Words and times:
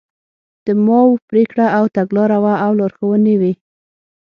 د 0.65 0.67
ماوو 0.85 1.21
پرېکړه 1.29 1.65
او 1.77 1.83
تګلاره 1.95 2.37
وه 2.43 2.53
او 2.65 2.71
لارښوونې 2.79 3.35
وې. 3.41 3.53